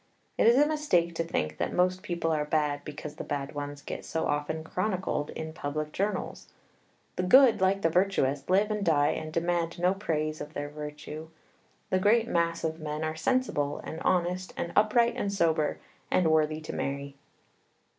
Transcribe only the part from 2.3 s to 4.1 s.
are bad because the bad ones get